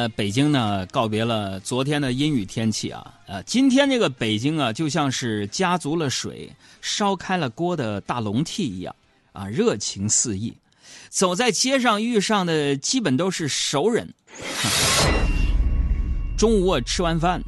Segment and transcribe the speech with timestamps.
[0.00, 6.50] 呃，北京呢告别了昨天的阴雨天气啊，呃，今天这个北京啊，就像是加足了水、
[6.80, 8.96] 烧开了锅的大笼屉一样
[9.32, 10.54] 啊，热情四溢。
[11.10, 14.08] 走在街上遇上的基本都是熟人。
[16.38, 17.42] 中午我吃完饭，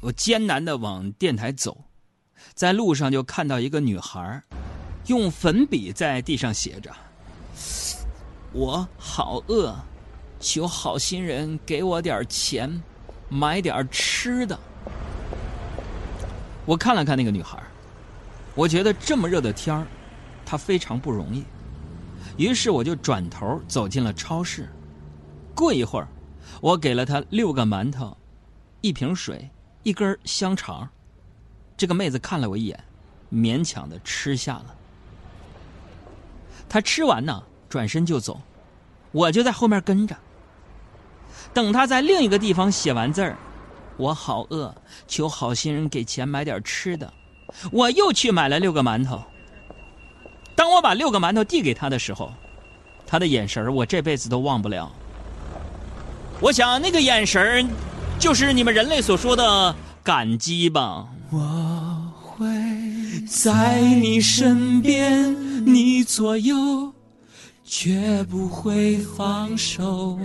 [0.00, 1.84] 我艰难的往电台走，
[2.54, 4.42] 在路上就看到一个女孩，
[5.06, 6.90] 用粉笔在地上写着
[8.52, 9.76] ：“我好饿。”
[10.40, 12.82] 求好心人给我点钱，
[13.28, 14.58] 买点吃的。
[16.66, 17.62] 我看了看那个女孩，
[18.54, 19.86] 我觉得这么热的天儿，
[20.44, 21.44] 她非常不容易。
[22.36, 24.68] 于是我就转头走进了超市。
[25.54, 26.08] 过一会儿，
[26.60, 28.16] 我给了她六个馒头，
[28.80, 29.48] 一瓶水，
[29.82, 30.88] 一根香肠。
[31.76, 32.84] 这个妹子看了我一眼，
[33.32, 34.74] 勉强的吃下了。
[36.68, 38.40] 她吃完呢，转身就走，
[39.12, 40.16] 我就在后面跟着。
[41.54, 43.38] 等他在另一个地方写完字儿，
[43.96, 44.74] 我好饿，
[45.06, 47.10] 求好心人给钱买点吃的。
[47.70, 49.22] 我又去买了六个馒头。
[50.56, 52.32] 当我把六个馒头递给他的时候，
[53.06, 54.90] 他的眼神我这辈子都忘不了。
[56.40, 57.68] 我想那个眼神
[58.18, 61.06] 就是你们人类所说的感激吧。
[61.30, 62.46] 我会
[63.28, 66.92] 在你身边，你左右，
[67.64, 70.18] 绝不会放手。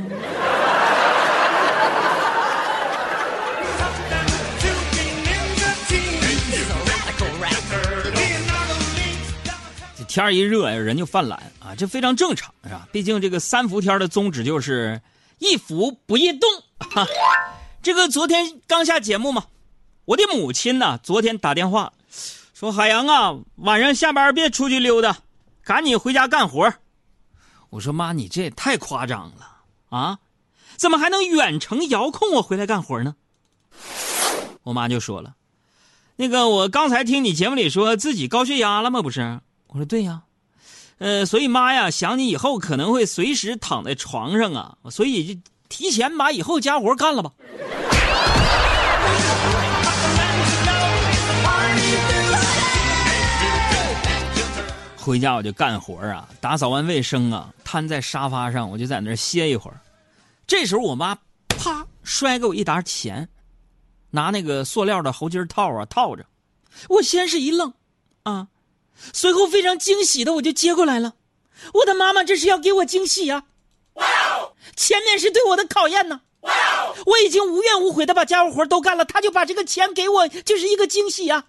[10.10, 12.90] 天一热呀，人就犯懒啊，这非常正常，是吧？
[12.92, 15.00] 毕竟这个三伏天的宗旨就是
[15.38, 16.50] 一伏不易动。
[16.80, 17.06] 哈，
[17.84, 19.46] 这个昨天刚下节目嘛，
[20.06, 21.94] 我的母亲呢，昨天打电话
[22.56, 25.20] 说：“海洋啊，晚上下班别出去溜达，
[25.64, 26.74] 赶紧回家干活。”
[27.70, 29.58] 我说：“妈，你这也太夸张了
[29.90, 30.18] 啊！
[30.76, 33.16] 怎么还能远程遥控我回来干活呢？”
[34.64, 35.36] 我妈就说了
[36.18, 39.04] ：“那个，我刚才听你节目里说自己高血压了吗？
[39.04, 39.40] 不是。”
[39.72, 40.24] 我说对呀，
[40.98, 47.32] 呃，所以妈呀，想你以后可能会随时躺在床上啊，所以就提前把以后家活干了吧。
[54.98, 59.80] 回家我就干活啊，打扫完卫生啊，瘫在沙发上，我就在那儿歇一会儿。
[60.48, 61.16] 这时候我妈
[61.48, 63.30] 啪摔给我一沓钱，
[64.10, 66.26] 拿那个塑料的猴筋套啊套着，
[66.90, 67.72] 我先是一愣，
[68.24, 68.48] 啊。
[69.14, 71.14] 随后非常惊喜的我就接过来了，
[71.74, 73.44] 我的妈妈这是要给我惊喜呀！
[73.94, 76.22] 哇哦，前面是对我的考验呢！
[76.42, 81.46] 哇哦，我已经无怨无悔的把家务活都干了，他就把这个钱给我，就是一个惊喜呀！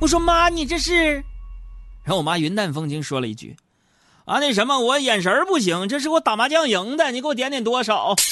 [0.00, 1.24] 我说妈，你这是？
[2.04, 3.56] 然后我妈云淡风轻说了一句
[4.26, 8.14] ：“啊，那什么，我眼神不行，这是我打麻将赢的，你给我点点多少？”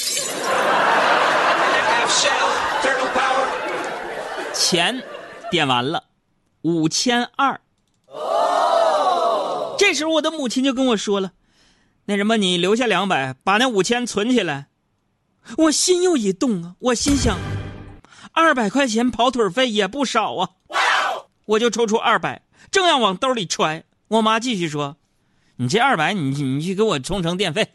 [4.53, 5.03] 钱
[5.49, 6.03] 点完了。
[6.63, 7.59] 五千二，
[9.77, 11.33] 这时候我的母亲就跟我说了
[12.05, 14.67] ：“那什么，你留下两百，把那五千存起来。”
[15.59, 17.37] 我心又一动啊，我心想，
[18.31, 20.51] 二百块钱跑腿费也不少啊，
[21.47, 24.95] 我就抽出二百，正要往兜里揣，我妈继续说
[25.57, 27.67] ：“你这二百，你你去给我充成电费。”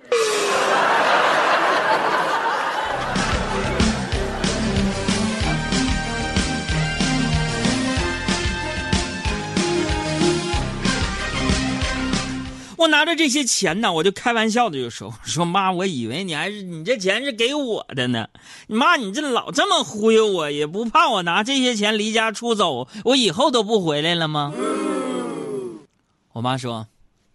[12.79, 18.29] 我拿着这些钱呢，我就开玩笑的就说：“说妈，我以为你还是你这钱是给我的呢。
[18.69, 24.55] 妈，你这老这么忽悠我，也不怕我拿这些钱离家出走，我以后都不回来了吗？”
[26.33, 26.87] 我妈说：“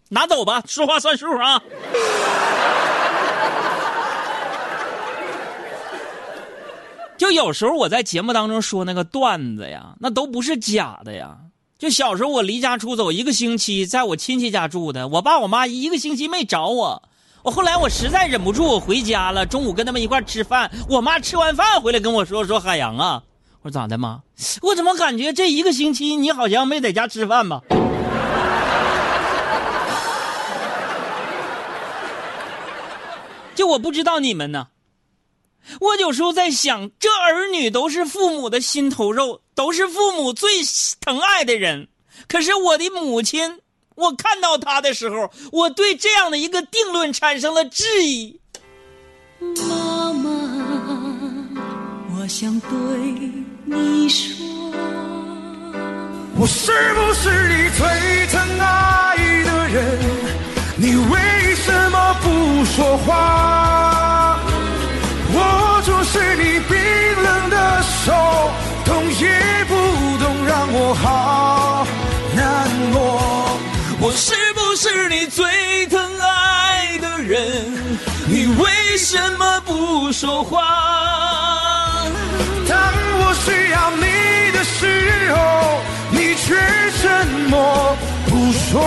[0.08, 1.62] 拿走吧，说话算数啊。”
[7.18, 11.38] 就有时候我在节目当中说那个段子呀，那都不是假的呀。
[11.84, 17.04] 就小时候我离家出走一个星期，在我亲戚家住的，我爸我妈一个星期没找我。
[17.42, 20.72] 我后来我实在忍不住，我回家了，中午跟他们一块吃饭。
[20.88, 23.22] 我妈吃完饭回来跟我说：“说海洋啊，
[23.64, 24.22] 我说咋的妈？
[24.62, 27.60] 我怎么感觉这一个星期你好像没在家吃饭吧？”
[33.56, 34.68] 就我不知道你们呢。
[35.80, 40.50] 我有时候在想，这儿女都是父母的心头肉，都是父母最
[41.00, 41.88] 疼爱的人。
[42.28, 43.60] 可是我的母亲，
[43.96, 48.40] 我看到她的时候，我对这样的一个定论产生了质疑。
[49.40, 50.30] 妈妈，
[52.18, 52.70] 我想对
[53.66, 54.36] 你说，
[56.38, 57.86] 我是不是你最
[58.28, 60.00] 疼爱的人？
[60.76, 63.93] 你为什么不说话？
[80.14, 82.06] 说话。
[82.70, 85.82] 当我需要你的时候，
[86.12, 86.56] 你却
[87.02, 88.80] 沉默不说。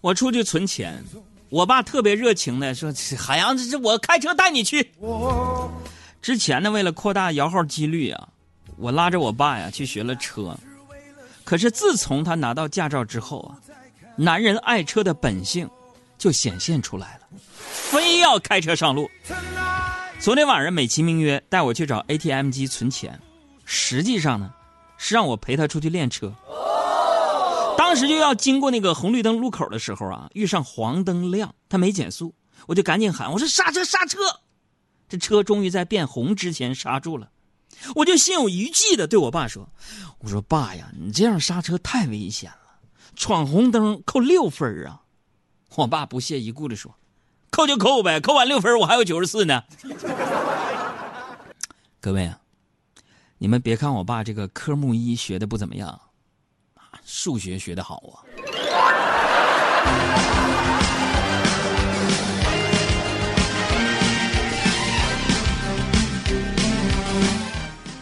[0.00, 1.04] 我出去存钱，
[1.50, 4.90] 我爸特别热情的说：“海洋，这这我开车带你去。”
[6.22, 8.28] 之前呢，为了扩大摇号几率啊，
[8.78, 10.56] 我拉着我爸呀去学了车。
[11.44, 13.60] 可是自从他拿到驾照之后啊，
[14.16, 15.68] 男人爱车的本性
[16.20, 17.26] 就显现出来了，
[17.72, 19.10] 非要开车上路。
[20.20, 23.18] 昨天晚上美其名曰带我去找 ATM 机存钱，
[23.64, 24.52] 实际上呢，
[24.98, 26.30] 是让我陪他出去练车。
[27.78, 32.34] 当时就要经过那个红绿灯路口的时候啊，遇上黄灯亮，他没减速，
[32.66, 34.18] 我就赶紧喊我说刹车刹车，
[35.08, 37.30] 这车终于在变红之前刹住了。
[37.94, 39.66] 我就心有余悸的对我爸说
[40.20, 42.78] ：“我说爸呀，你这样刹车太危险了，
[43.16, 45.00] 闯红灯扣六分啊！”
[45.76, 46.94] 我爸不屑一顾的说
[47.50, 49.62] ：“扣就扣呗，扣完六分我还有九十四呢。”
[52.00, 52.40] 各位啊，
[53.38, 55.88] 你们别看我爸这个科目一学的不怎么样，
[56.74, 58.20] 啊，数学学的好啊。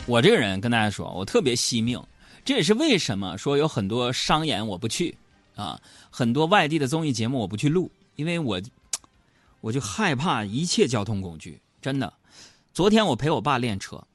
[0.06, 2.03] 我这个人跟大家说，我特别惜命，
[2.44, 5.19] 这也是为什么说有很多商演我不去，
[5.58, 8.62] 啊，很多外地的综艺节目我不去录，因为我，
[9.60, 12.14] 我就害怕一切交通工具，真的。
[12.72, 14.06] 昨天我陪我爸练车，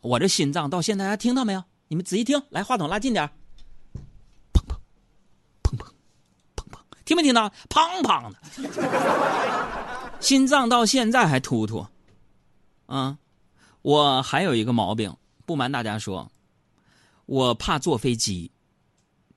[0.00, 1.62] 我这心脏到现在还听到没有？
[1.88, 3.30] 你们仔细听，来，话筒拉近点
[4.54, 4.76] 砰砰，
[5.62, 5.84] 砰砰，
[6.56, 7.50] 砰砰，听没听到？
[7.68, 11.86] 砰砰的，心脏到现在还突突，
[12.86, 13.18] 啊，
[13.82, 15.14] 我还有一个毛病。
[15.44, 16.30] 不瞒大家说，
[17.26, 18.50] 我怕坐飞机，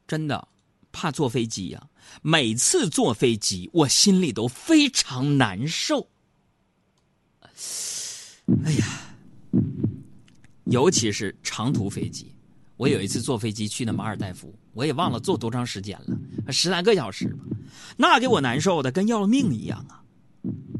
[0.08, 0.48] 真的
[0.92, 1.82] 怕坐飞机呀！
[2.22, 6.08] 每次坐飞机，我心里都非常难受。
[8.64, 8.86] 哎呀，
[10.66, 12.34] 尤其是长途飞机。
[12.78, 17.46] 我有一次坐飞机去的马尔代夫，我也忘了坐多长时间了，十来个小时吧，
[17.96, 20.02] 那给我难受的跟要了命一样啊！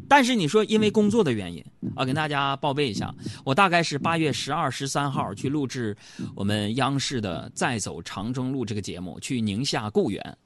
[0.10, 1.64] 但是你说因为工作的原因
[1.96, 5.96] 啊，跟大家报备一下，我大概是八月十二、十三号去录制
[6.36, 10.38] 我们央视的《再走长征路》这个节目，去宁夏固原。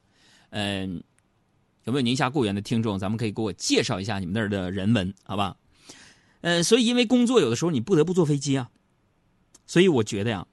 [0.50, 1.02] 嗯，
[1.84, 2.98] 有没有宁夏固原的听众？
[2.98, 5.56] 咱们可以给我介绍一下你们那儿的人文，好吧？
[6.42, 8.68] 嗯，所以因为工作有的时候你不得不坐飞机啊，
[9.66, 10.46] 所以我觉得呀，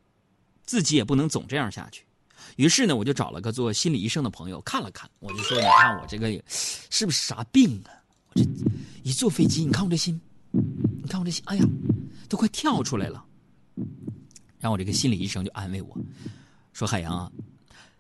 [0.66, 2.04] 自己也不能总这样下去。
[2.58, 7.92] 于是呢，我就找了个做心理医生的朋友看了看，我就说：“你看我这个是不是啥病啊？”
[8.30, 8.46] 我这
[9.04, 10.20] 一坐飞机，你看我这心，
[10.54, 11.66] 你看我这心，哎呀，
[12.30, 13.26] 都快跳出来了。
[14.60, 15.98] 然后我这个心理医生就安慰我
[16.72, 17.32] 说：“海洋啊，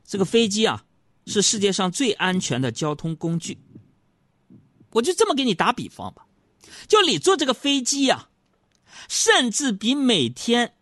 [0.05, 0.85] 这个飞机啊
[1.25, 3.57] 是世界上最安全的交通工具。
[4.91, 6.27] 我就这么给你打比方吧，
[6.87, 8.29] 就你坐这个飞机呀，
[9.09, 10.75] 甚至比每天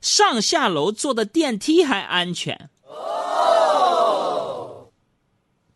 [0.00, 2.70] 上下楼坐的电梯还安全。”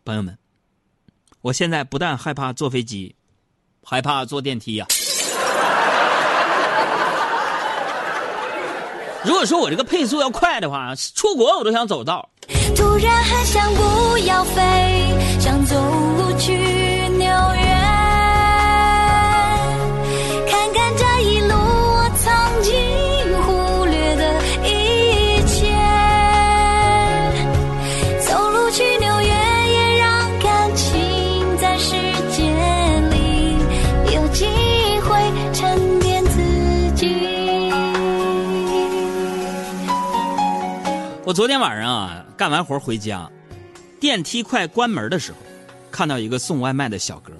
[0.04, 0.38] 朋友们。
[1.42, 3.15] 我现在不但害怕坐飞机，
[3.88, 4.86] 害怕坐电梯呀。
[9.22, 12.28] 如果说我这个配速要快的话，出国我都想走道。
[12.74, 14.60] 突然很想不要飞，
[15.38, 15.76] 想走
[16.16, 16.65] 路去。
[41.26, 43.28] 我昨天晚上啊，干完活回家，
[43.98, 45.38] 电梯快关门的时候，
[45.90, 47.32] 看到一个送外卖的小哥，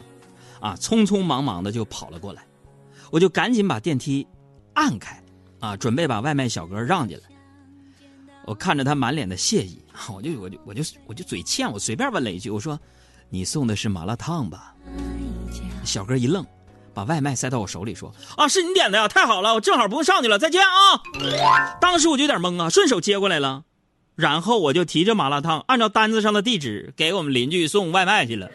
[0.59, 2.45] 啊，匆匆忙忙的就跑了过来，
[3.13, 4.27] 我就赶紧把电梯
[4.75, 5.23] 按开，
[5.61, 7.23] 啊，准备把外卖小哥让进来。
[8.45, 9.81] 我看着他满脸的谢意，
[10.13, 12.77] 我就我就我就我就嘴欠，我随便问了一句，我说
[13.31, 14.75] ：“你送的是麻辣烫吧？”
[15.87, 16.45] 小哥一愣，
[16.93, 21.01] 把外卖塞到我手里，说：“啊，是你点的呀，太好了，我正好不用上去了，再见啊！”
[21.81, 23.63] 当时我就有点懵啊，顺手接过来了。
[24.17, 28.51] 然后我就提着麻辣烫，按照单子上的地址给我们邻居送外卖去了。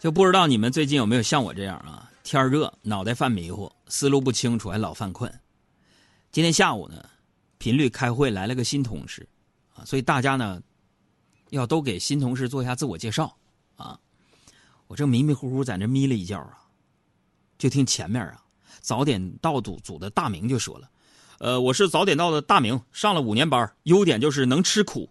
[0.00, 2.10] 就不知道你们最近有没有像我这样啊？
[2.24, 5.32] 天热，脑袋犯迷糊，思路不清楚，还老犯困。
[6.32, 6.96] 今天下午呢，
[7.58, 9.28] 频率开会来了个新同事，
[9.76, 10.60] 啊，所以大家呢，
[11.50, 13.36] 要都给新同事做一下自我介绍，
[13.76, 13.96] 啊。
[14.86, 16.58] 我正迷迷糊糊在那眯了一觉啊，
[17.58, 18.42] 就听前面啊
[18.80, 20.88] 早点到组组的大明就说了
[21.40, 25.10] ：“呃，我是早点到的大明，上了五年班，优点就是能吃苦。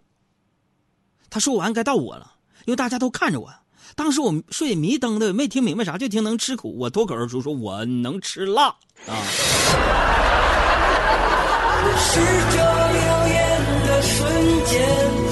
[1.28, 2.32] 他说完该到我了，
[2.64, 3.52] 因为大家都看着我。
[3.94, 6.76] 当时我睡迷瞪的，没听明白啥，就听能吃苦。
[6.78, 8.68] 我脱口而出说：“我能吃辣
[9.06, 9.22] 啊！”
[11.98, 15.25] 是这耀眼的瞬间，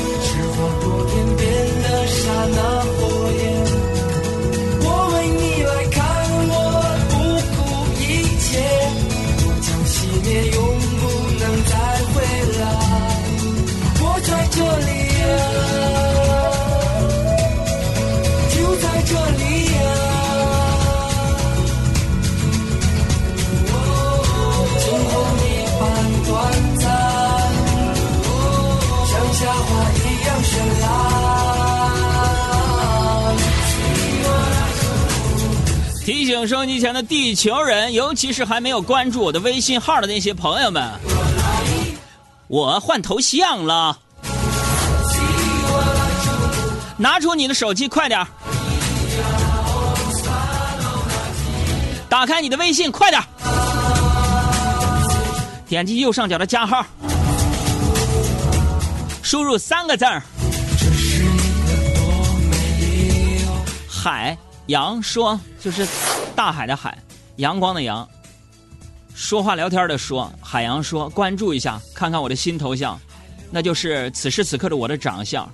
[36.54, 40.88] 收音机前的地球人，尤其是还没有关注我的微信号的那些朋友们，
[42.46, 43.98] 我换头像了，
[46.96, 48.24] 拿出你的手机，快点
[52.08, 53.20] 打开你的微信，快点
[55.68, 56.86] 点击右上角的加号，
[59.24, 60.22] 输入三个字儿，
[63.90, 64.38] 海。
[64.68, 65.86] 洋说就是
[66.34, 66.98] 大海的海，
[67.36, 68.06] 阳光的阳。
[69.14, 72.98] 说话聊天的说，海洋说关注一下，看看我的新头像，
[73.50, 75.48] 那就是此时此刻的我的长相。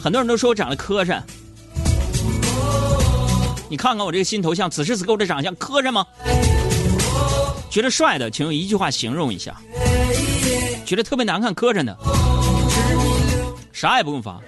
[0.00, 1.20] 很多人都说我长得磕碜，
[3.68, 6.06] 你看看我这个新头像，此时此刻我的长相磕碜吗？
[7.70, 9.52] 觉得帅的，请用一句话形容一下；
[10.86, 11.94] 觉得特别难看磕碜的，
[13.72, 14.40] 啥也不用发。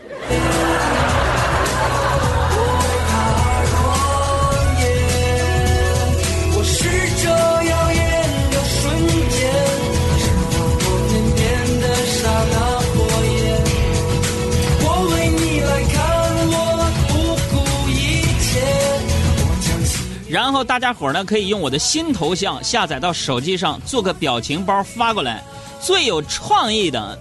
[20.28, 25.42] 然后大家伙呢可以用我的新头像下载到手机上，做个表情包发过来。
[25.80, 27.18] 最有创意的，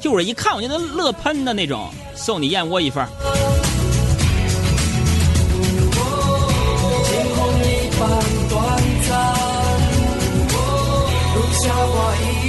[0.00, 3.06] 就是一看我就能乐喷的那种，送你燕窝一份。
[11.64, 12.41] 花一。